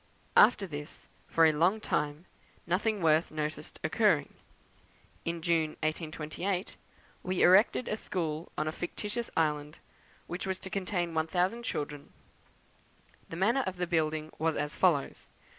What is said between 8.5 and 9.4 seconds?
on a fictitious